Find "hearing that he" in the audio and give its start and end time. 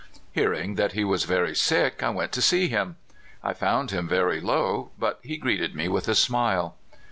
0.31-1.03